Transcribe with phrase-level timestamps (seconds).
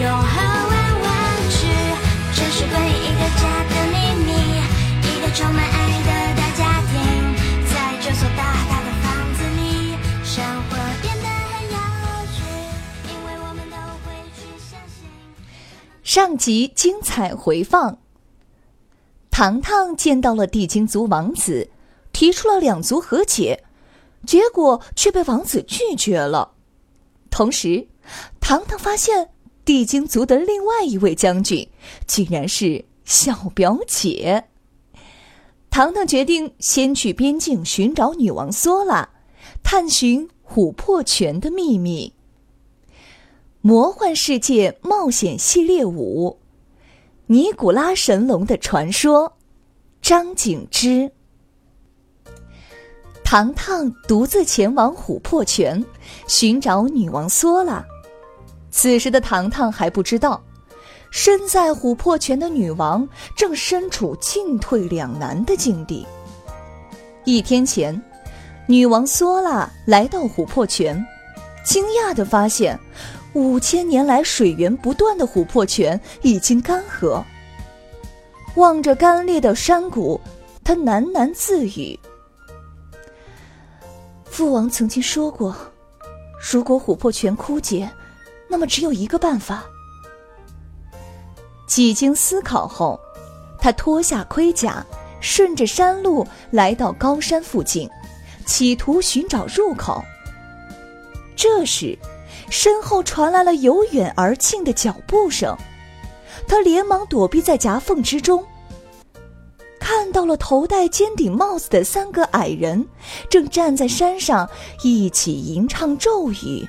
[0.00, 0.34] 永恒
[0.68, 1.10] 玩玩
[1.50, 1.66] 具，
[2.34, 4.28] 这是关于一个家的秘密，
[5.02, 6.92] 一个充满爱的大家庭，
[7.72, 11.76] 在这所大大的房子里，生活变得很有
[12.32, 12.36] 趣，
[13.08, 15.06] 因为我们都会去相信。
[16.02, 17.98] 上集精彩回放，
[19.30, 21.70] 糖糖见到了地精族王子，
[22.12, 23.62] 提出了两族和解，
[24.26, 26.52] 结果却被王子拒绝了。
[27.30, 27.86] 同时，
[28.40, 29.28] 糖糖发现。
[29.64, 31.68] 地精族的另外一位将军，
[32.06, 34.44] 竟然是小表姐。
[35.70, 39.08] 糖糖决定先去边境寻找女王索拉，
[39.62, 42.12] 探寻琥珀泉的秘密。
[43.60, 46.38] 魔幻世界冒险系列五：
[47.26, 49.36] 尼古拉神龙的传说。
[50.02, 51.12] 张景之。
[53.24, 55.82] 糖糖独自前往琥珀泉，
[56.26, 57.82] 寻找女王索拉。
[58.72, 60.42] 此时的糖糖还不知道，
[61.10, 63.06] 身在琥珀泉的女王
[63.36, 66.06] 正身处进退两难的境地。
[67.24, 68.02] 一天前，
[68.66, 71.06] 女王索拉来到琥珀泉，
[71.62, 72.76] 惊讶地发现，
[73.34, 77.22] 五千年来水源不断的琥珀泉已经干涸。
[78.54, 80.18] 望着干裂的山谷，
[80.64, 81.98] 她喃喃自语
[84.24, 85.54] ：“父王曾经说过，
[86.50, 87.88] 如果琥珀泉枯竭。”
[88.52, 89.64] 那么只有一个办法。
[91.66, 93.00] 几经思考后，
[93.58, 94.84] 他脱下盔甲，
[95.22, 97.88] 顺着山路来到高山附近，
[98.44, 100.04] 企图寻找入口。
[101.34, 101.98] 这时，
[102.50, 105.56] 身后传来了由远而近的脚步声，
[106.46, 108.44] 他连忙躲避在夹缝之中，
[109.80, 112.86] 看到了头戴尖顶帽子的三个矮人，
[113.30, 114.46] 正站在山上
[114.82, 116.68] 一起吟唱咒语。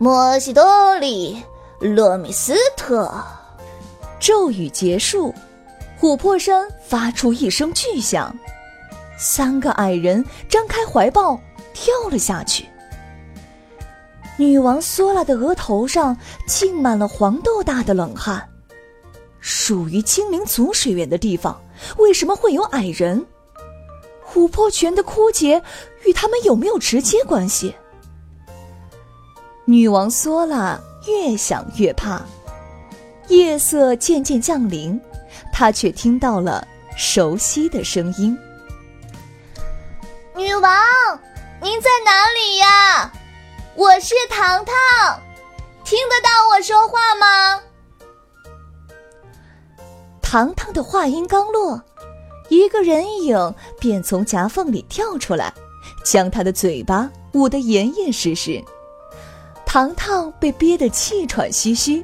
[0.00, 1.42] 莫西多里，
[1.80, 3.12] 洛米斯特。
[4.20, 5.34] 咒语结束，
[6.00, 8.32] 琥珀山发出一声巨响，
[9.18, 11.40] 三个矮人张开怀抱
[11.74, 12.64] 跳了下去。
[14.36, 16.16] 女王索拉的额头上
[16.46, 18.48] 浸满了黄豆大的冷汗。
[19.40, 21.60] 属于精灵族水源的地方，
[21.96, 23.26] 为什么会有矮人？
[24.24, 25.60] 琥珀泉的枯竭
[26.04, 27.74] 与他们有没有直接关系？
[29.68, 32.22] 女王索拉越想越怕，
[33.28, 34.98] 夜色渐渐降临，
[35.52, 38.34] 她却听到了熟悉的声音
[40.34, 40.72] ：“女王，
[41.60, 43.12] 您在哪里呀？
[43.74, 45.20] 我是糖糖，
[45.84, 47.60] 听得到我说话吗？”
[50.22, 51.78] 糖糖的话音刚落，
[52.48, 55.52] 一个人影便从夹缝里跳出来，
[56.06, 58.64] 将他的嘴巴捂得严严实实。
[59.68, 62.02] 糖糖被憋得气喘吁吁，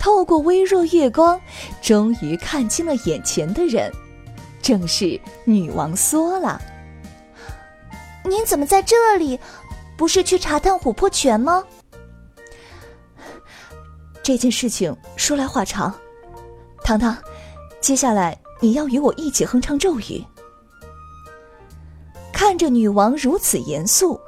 [0.00, 1.40] 透过微弱月光，
[1.80, 3.88] 终于看清了眼前的人，
[4.60, 6.60] 正是女王索拉。
[8.24, 9.38] 您怎么在这里？
[9.96, 11.62] 不是去查探琥珀泉吗？
[14.20, 15.94] 这件事情说来话长，
[16.82, 17.16] 糖糖，
[17.80, 20.24] 接下来你要与我一起哼唱咒语。
[22.32, 24.20] 看着女王如此严肃。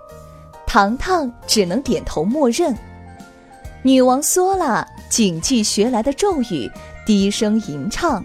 [0.72, 2.74] 糖糖只能点头默认。
[3.82, 6.72] 女王索拉谨记学来的咒语，
[7.04, 8.24] 低声吟唱：“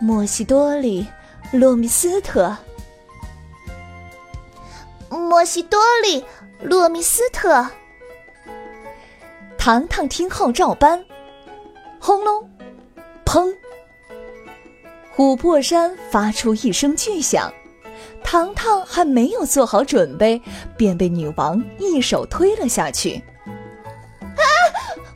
[0.00, 1.06] 莫西多里，
[1.52, 2.56] 洛米斯特。
[5.10, 6.24] 莫西多里，
[6.62, 7.68] 洛米斯特。”
[9.58, 11.04] 糖糖听后照搬。
[12.00, 12.50] 轰隆，
[13.26, 13.54] 砰！
[15.14, 17.52] 琥珀山发出一声巨响。
[18.30, 20.38] 糖糖还没有做好准备，
[20.76, 23.14] 便被女王一手推了下去。
[23.40, 24.44] 啊！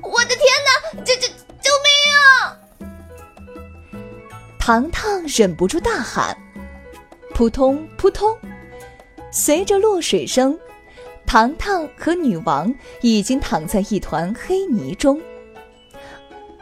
[0.00, 1.02] 我的天哪！
[1.04, 1.28] 救救
[1.60, 2.56] 救命啊！
[4.58, 6.34] 糖糖忍不住大喊。
[7.34, 8.34] 扑通扑通，
[9.30, 10.58] 随着落水声，
[11.26, 15.20] 糖糖和女王已经躺在一团黑泥中。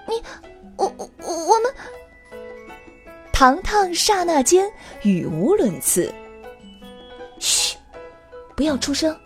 [0.08, 0.20] 你，
[0.76, 1.73] 我我我们……
[3.31, 4.69] 糖糖刹那间
[5.03, 6.12] 语无伦次。
[8.60, 9.16] 嘘，不要出声。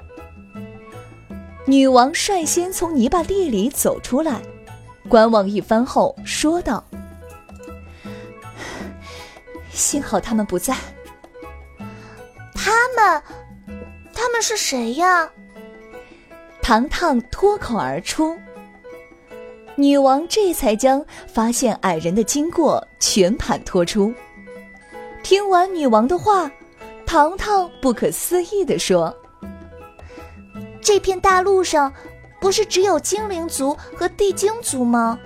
[1.67, 4.41] 女王率先从泥巴地里走出来，
[5.09, 6.85] 观望一番后说道
[9.75, 10.77] ：“幸好他们不在。
[12.55, 13.21] 他们，
[14.15, 15.29] 他们是谁呀？”
[16.63, 18.39] 糖糖脱口而出。
[19.75, 24.15] 女王这才将发现矮人的经过全盘托出。
[25.25, 26.49] 听完女王的话，
[27.05, 29.13] 糖糖不可思议地说
[30.85, 31.93] ：“这片大陆上
[32.41, 35.19] 不是只有精灵族和地精族吗？”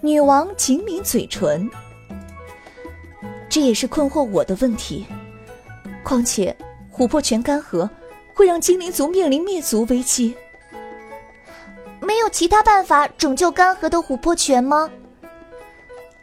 [0.00, 1.68] 女王紧抿嘴唇，
[3.48, 5.04] 这也是困惑我的问题。
[6.02, 6.54] 况且，
[6.94, 7.88] 琥珀泉干涸
[8.34, 10.34] 会让精灵族面临灭族危机。
[12.00, 14.90] 没有其他办法拯救干涸的琥珀泉吗？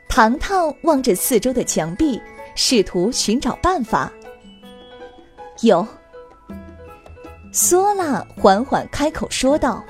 [0.07, 2.21] 糖糖望着四周的墙壁，
[2.53, 4.11] 试图寻找办法。
[5.61, 5.87] 有，
[7.51, 9.83] 索拉缓缓开口说道：“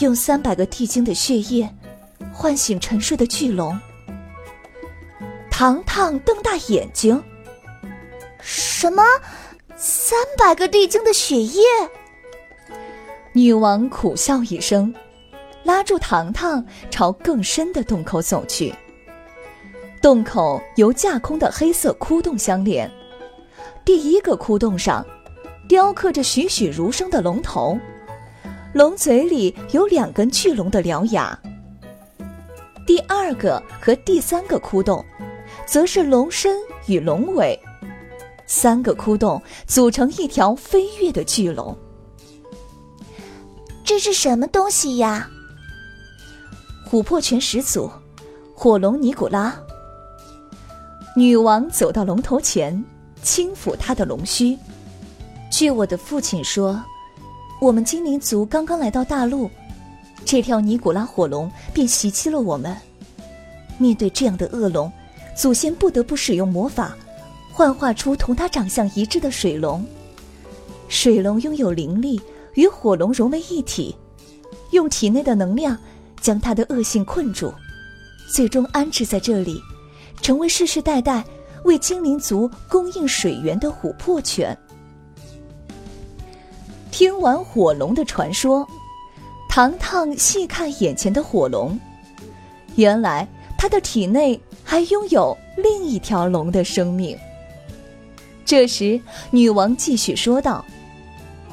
[0.00, 1.68] 用三百个地精的血液，
[2.30, 3.78] 唤醒沉睡的巨龙。”
[5.50, 7.22] 糖糖瞪大眼睛
[8.38, 9.02] ：“什么？
[9.74, 11.62] 三百个地精的血液？”
[13.32, 14.94] 女王苦笑一声，
[15.64, 18.74] 拉住糖糖朝更深的洞口走去。
[20.02, 22.90] 洞口由架空的黑色窟洞相连，
[23.86, 25.06] 第一个窟洞上
[25.68, 27.78] 雕刻着栩栩如生的龙头，
[28.74, 31.38] 龙嘴里有两根巨龙的獠牙。
[32.86, 35.02] 第二个和第三个窟洞，
[35.64, 37.58] 则是龙身与龙尾，
[38.46, 41.76] 三个窟洞组成一条飞跃的巨龙。
[43.84, 45.28] 这是什么东西呀？
[46.90, 47.90] 琥珀泉始祖，
[48.54, 49.54] 火龙尼古拉。
[51.16, 52.84] 女王走到龙头前，
[53.22, 54.58] 轻抚他的龙须。
[55.62, 56.82] 据我的父亲说，
[57.60, 59.48] 我们精灵族刚刚来到大陆，
[60.24, 62.76] 这条尼古拉火龙便袭击了我们。
[63.78, 64.92] 面对这样的恶龙，
[65.36, 66.96] 祖先不得不使用魔法，
[67.52, 69.86] 幻化出同它长相一致的水龙。
[70.88, 72.20] 水龙拥有灵力。
[72.54, 73.94] 与火龙融为一体，
[74.72, 75.78] 用体内的能量
[76.20, 77.54] 将它的恶性困住，
[78.28, 79.62] 最终安置在这里，
[80.22, 81.24] 成为世世代代
[81.62, 84.58] 为精灵族供应水源的琥珀泉。
[87.02, 88.64] 听完火龙的传说，
[89.48, 91.76] 糖糖细看眼前的火龙，
[92.76, 93.26] 原来
[93.58, 97.18] 它的体内还拥有另一条龙的生命。
[98.44, 99.00] 这时，
[99.32, 100.64] 女王继续说道。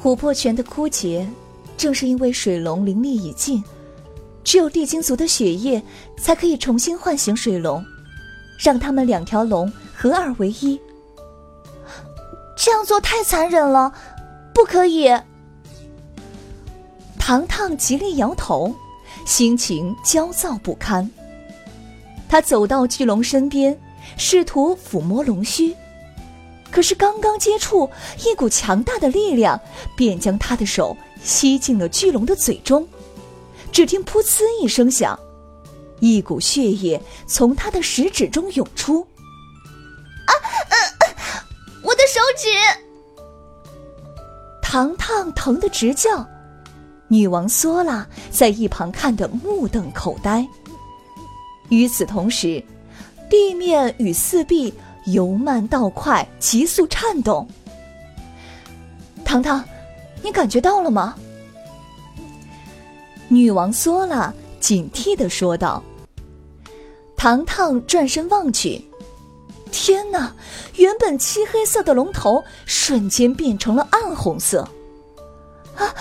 [0.00, 1.28] 琥珀泉的枯竭，
[1.76, 3.60] 正是因为水龙灵力已尽，
[4.44, 5.82] 只有地精族的血液
[6.16, 7.84] 才可以重新唤醒水龙，
[8.56, 10.80] 让他们两条龙合二为一。
[12.56, 13.92] 这样做太残忍了，
[14.54, 15.12] 不可以！
[17.30, 18.74] 糖糖极力摇头，
[19.24, 21.08] 心情焦躁不堪。
[22.28, 23.80] 他走到巨龙身边，
[24.16, 25.72] 试图抚摸龙须。
[26.72, 27.88] 可是刚刚接触，
[28.26, 29.60] 一股强大的力量
[29.96, 32.84] 便将他的手吸进了巨龙的嘴中。
[33.70, 35.16] 只听“噗呲”一声响，
[36.00, 39.06] 一股血液从他的食指中涌出。
[40.26, 40.34] 啊！
[41.84, 42.48] 我的手指！
[44.60, 46.28] 糖糖疼得直叫。
[47.10, 50.46] 女王索拉在一旁看得目瞪口呆。
[51.68, 52.64] 与此同时，
[53.28, 54.72] 地面与四壁。
[55.06, 57.48] 由慢到快，急速颤动。
[59.24, 59.64] 糖糖，
[60.22, 61.16] 你感觉到了吗？
[63.28, 65.82] 女王索拉警惕的说道。
[67.16, 68.84] 糖糖转身望去，
[69.72, 70.32] 天哪！
[70.76, 74.68] 原本漆黑色的龙头瞬间变成了暗红色。
[75.76, 75.92] 啊！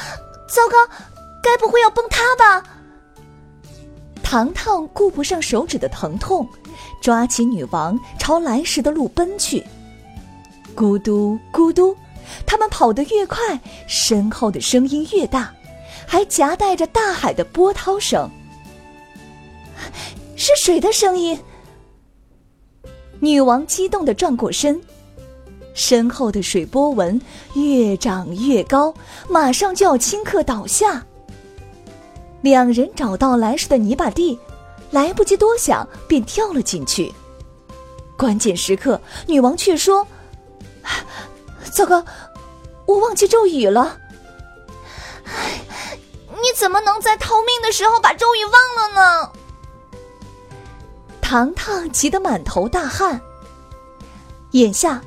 [0.49, 0.93] 糟糕，
[1.41, 2.63] 该不会要崩塌吧？
[4.23, 6.47] 糖糖顾不上手指的疼痛。
[7.01, 9.65] 抓起女王朝来时的路奔去，
[10.75, 11.95] 咕嘟咕嘟，
[12.45, 15.53] 他们跑得越快，身后的声音越大，
[16.05, 18.29] 还夹带着大海的波涛声。
[20.35, 21.39] 是水的声音。
[23.19, 24.81] 女王激动的转过身，
[25.73, 27.21] 身后的水波纹
[27.53, 28.93] 越长越高，
[29.27, 31.05] 马上就要顷刻倒下。
[32.41, 34.39] 两人找到来时的泥巴地。
[34.91, 37.13] 来不及多想，便跳了进去。
[38.17, 40.07] 关键时刻，女王却说
[41.71, 42.03] ：“糟糕，
[42.88, 43.99] 我忘记咒语了。”
[46.41, 49.31] 你怎么能在逃命的时候把咒语忘了呢？
[51.21, 53.21] 糖糖急得满头大汗。
[54.53, 54.99] 眼下，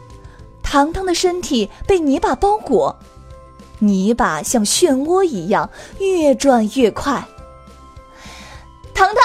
[0.73, 2.99] 糖糖的身体被泥巴包裹，
[3.79, 7.23] 泥巴像漩涡一样越转越快。
[8.95, 9.17] 糖糖，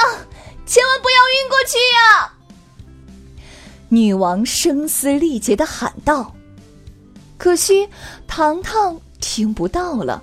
[0.66, 2.34] 千万不要晕过去呀！
[3.88, 6.36] 女王声嘶力竭的喊道。
[7.38, 7.88] 可惜
[8.28, 10.22] 糖糖听不到了，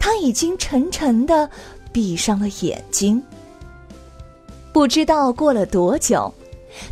[0.00, 1.50] 他已经沉沉的
[1.92, 3.22] 闭上了眼睛。
[4.72, 6.32] 不知道过了多久，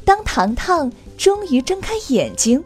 [0.04, 2.62] 当糖糖终于睁开眼睛，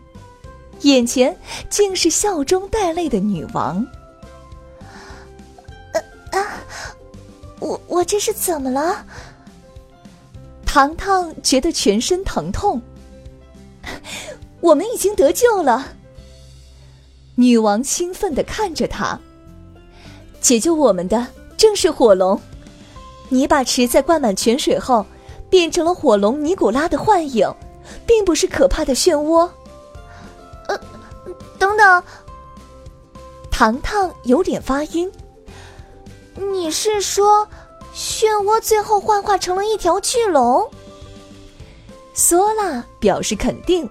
[0.82, 1.36] 眼前
[1.68, 3.86] 竟是笑中带泪的女王。
[6.32, 6.62] 啊，
[7.60, 9.04] 我我这是怎么了？
[10.64, 12.80] 糖糖觉得全身疼痛。
[14.60, 15.92] 我们已经得救了。
[17.34, 19.18] 女王兴奋的看着他。
[20.40, 22.40] 解救我们的正是火龙。
[23.28, 25.04] 泥巴池在灌满泉水后，
[25.48, 27.52] 变成了火龙尼古拉的幻影，
[28.06, 29.48] 并不是可怕的漩涡。
[31.56, 32.02] 等等。
[33.50, 35.10] 糖糖有点发晕。
[36.34, 37.48] 你是说，
[37.94, 40.70] 漩涡最后幻化成了一条巨龙？
[42.12, 43.88] 索拉表示肯定。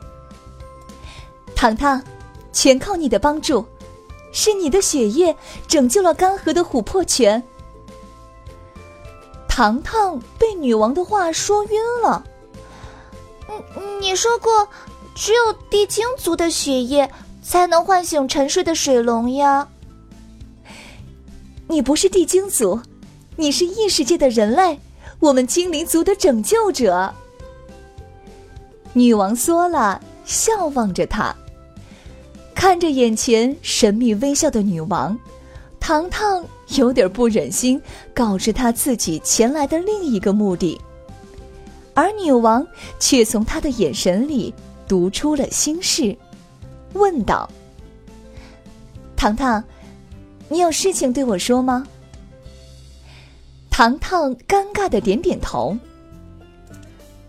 [1.55, 2.03] 糖糖，
[2.53, 3.65] 全靠你的帮助，
[4.31, 5.35] 是你的血液
[5.67, 7.41] 拯救了干涸的琥珀泉。
[9.47, 12.23] 糖糖被女王的话说晕了。
[13.47, 14.67] 嗯，你说过，
[15.15, 17.09] 只有地精族的血液
[17.45, 19.67] 才能唤醒沉睡的水龙呀。
[21.67, 22.81] 你不是地精族，
[23.35, 24.79] 你是异世界的人类，
[25.19, 27.13] 我们精灵族的拯救者。
[28.93, 31.35] 女王索拉笑望着他。
[32.55, 35.15] 看着眼前神秘微笑的女王，
[35.79, 37.79] 糖糖有点不忍心
[38.11, 40.81] 告知她自己前来的另一个目的，
[41.93, 42.65] 而女王
[42.97, 44.51] 却从他的眼神里
[44.87, 46.17] 读出了心事，
[46.95, 47.47] 问道
[49.15, 49.63] ：“糖糖，
[50.49, 51.85] 你有事情对我说吗？”
[53.69, 55.77] 糖糖尴尬的点点头：“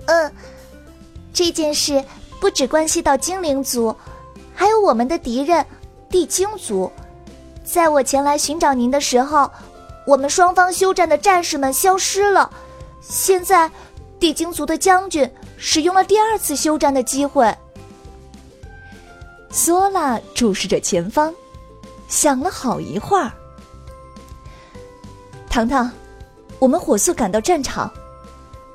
[0.07, 0.33] 嗯，
[1.33, 2.03] 这件事
[2.41, 3.95] 不只关系到精灵族。”
[4.59, 5.67] 还有我们的敌人，
[6.09, 6.91] 地精族，
[7.63, 9.51] 在我前来寻找您的时候，
[10.07, 12.51] 我们双方休战的战士们消失了。
[13.03, 13.71] 现在，
[14.19, 17.55] 地精族的将军使用了第二次休战的机会。
[19.57, 21.35] 索拉注视着前方，
[22.09, 23.33] 想了好一会儿。
[25.49, 25.91] 糖糖，
[26.59, 27.91] 我们火速赶到战场。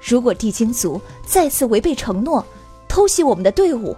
[0.02, 2.44] 如果地精族再次违背承诺，
[2.88, 3.96] 偷袭我们的队伍。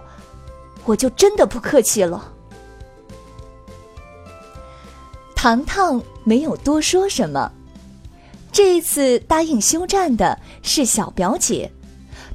[0.84, 2.30] 我就真的不客气了。
[5.34, 7.50] 糖糖没有多说什么。
[8.52, 11.72] 这一次答应休战的是小表姐，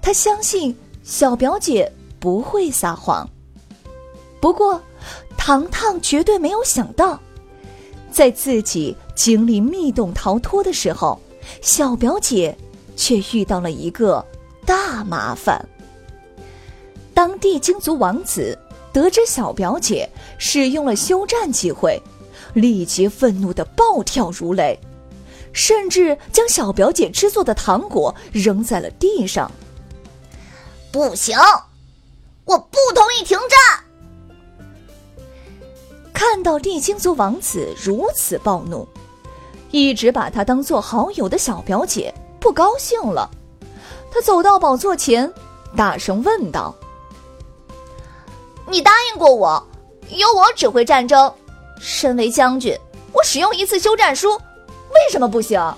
[0.02, 3.30] 她相信小表姐不会撒谎。
[4.42, 4.82] 不过，
[5.38, 7.20] 糖糖绝对没有想到，
[8.12, 11.20] 在自己经历密洞逃脱的时候，
[11.62, 12.58] 小表姐
[12.96, 14.26] 却遇到了一个
[14.66, 15.64] 大麻烦。
[17.14, 18.58] 当地精族王子
[18.94, 22.02] 得知小表姐使用了休战机会，
[22.54, 24.80] 立即愤怒的暴跳如雷，
[25.52, 29.52] 甚至将小表姐制作的糖果扔在了地上。
[30.94, 31.38] 不行，
[32.46, 33.84] 我不同意停战！
[36.20, 38.86] 看到地精族王子如此暴怒，
[39.72, 43.32] 一直把他当做好友的小表姐不高兴了，
[44.12, 45.34] 他走到宝座前，
[45.78, 46.76] 大声问道。
[48.68, 49.66] 你答应过我，
[50.10, 51.34] 由我指挥战争。
[51.80, 52.78] 身为将军，
[53.14, 55.74] 我使用一次休战书，为什么不行？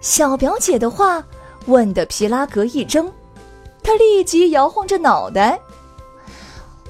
[0.00, 1.20] 小表姐的话
[1.64, 3.10] 问的皮拉格一怔，
[3.82, 5.58] 他立即摇晃着脑袋。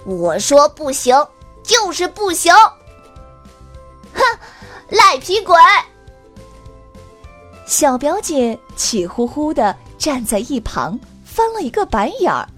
[0.05, 1.17] 我说不行，
[1.67, 2.55] 就是不行。
[4.15, 4.23] 哼，
[4.89, 5.57] 赖皮鬼！
[7.67, 12.49] 小表姐气呼呼的站在一旁，翻了一个白眼儿。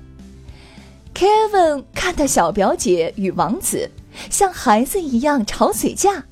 [1.14, 3.90] Kevin 看到小表姐与王子
[4.30, 6.22] 像孩子一样吵嘴架，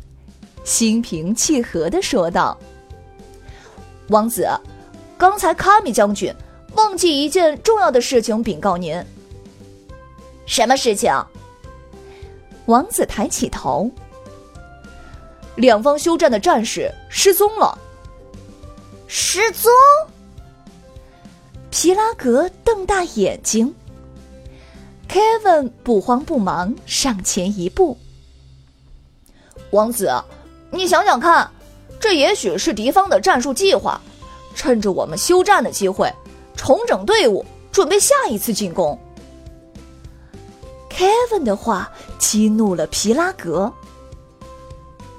[0.62, 2.56] 心平气和的说道
[4.10, 4.48] ：“王子，
[5.16, 6.32] 刚才卡米将军
[6.74, 9.02] 忘记一件重要的事情禀告您。
[10.44, 11.10] 什么事情？”
[12.66, 13.90] 王子抬起头
[15.56, 17.78] ：“两方休战的战士失踪了。”
[19.08, 19.72] 失踪？
[21.70, 23.72] 皮拉格瞪大眼睛。
[25.08, 27.96] Kevin 不慌不忙上前一步
[29.70, 30.12] ：“王子，
[30.70, 31.48] 你想想看，
[32.00, 34.00] 这也许是敌方的战术计划，
[34.54, 36.12] 趁着我们休战的机会，
[36.56, 38.98] 重整队伍，准备下一次进攻。
[40.96, 43.70] ”Kevin 的话激怒了皮拉格，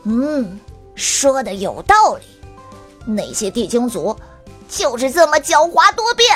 [0.04, 0.60] 嗯，
[0.96, 2.24] 说的有道理。
[3.06, 4.16] 那些地精族
[4.68, 6.28] 就是这么狡猾多变。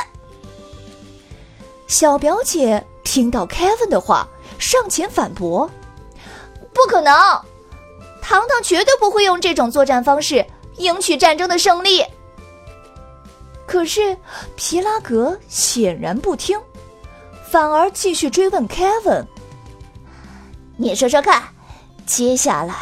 [1.87, 4.27] 小表姐听到 Kevin 的话，
[4.59, 5.69] 上前反驳
[6.71, 7.11] ：“不可能，
[8.21, 10.45] 糖糖绝对不会用这种作战方式
[10.77, 12.05] 赢取战争的胜利。”
[13.65, 14.15] 可是
[14.55, 16.59] 皮拉格显然不听，
[17.51, 19.25] 反而继续追问 Kevin：“
[20.77, 21.43] 你说说看，
[22.05, 22.73] 接下来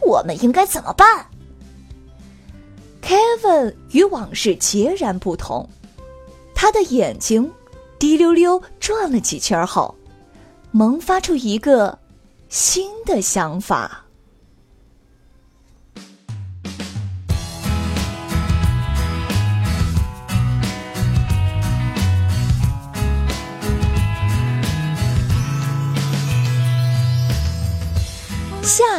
[0.00, 1.26] 我们应该怎么办
[3.02, 5.68] ？”Kevin 与往事截然不同，
[6.54, 7.50] 他的眼睛。
[7.98, 9.94] 滴溜溜转了几圈后，
[10.72, 11.96] 萌发出一个
[12.48, 14.01] 新的想法。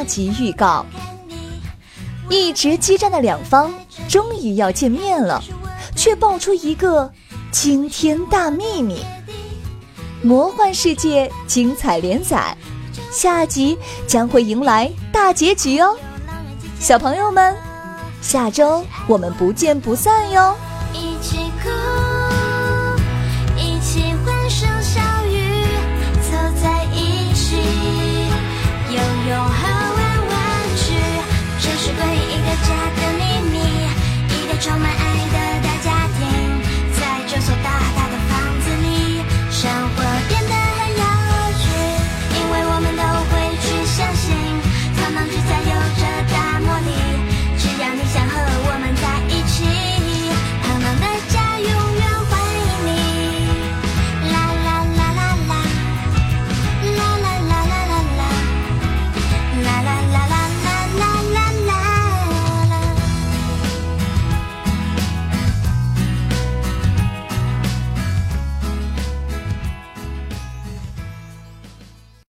[0.03, 0.85] 集预告：
[2.29, 3.73] 一直激战的两方
[4.07, 5.41] 终于要见面了，
[5.95, 7.11] 却爆出一个。
[7.51, 9.05] 惊天大秘密，
[10.23, 12.57] 魔幻世界精彩连载，
[13.11, 15.95] 下集将会迎来大结局哦！
[16.79, 17.55] 小朋友们，
[18.23, 20.55] 下周我们不见不散哟！